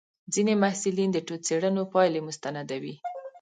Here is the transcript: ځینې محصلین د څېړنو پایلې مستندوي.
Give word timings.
ځینې 0.33 0.53
محصلین 0.63 1.09
د 1.13 1.17
څېړنو 1.45 1.83
پایلې 1.93 2.21
مستندوي. 2.27 2.95